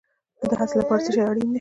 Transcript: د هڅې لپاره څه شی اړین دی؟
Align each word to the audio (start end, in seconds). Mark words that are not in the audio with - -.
د 0.49 0.51
هڅې 0.59 0.75
لپاره 0.81 1.03
څه 1.05 1.11
شی 1.15 1.21
اړین 1.27 1.43
دی؟ 1.45 1.49